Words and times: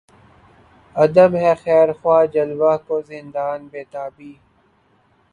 عدم 0.95 1.31
ہے 1.41 1.53
خیر 1.63 1.87
خواہ 1.99 2.25
جلوہ 2.33 2.73
کو 2.87 2.95
زندان 3.09 3.59
بیتابی 3.71 4.33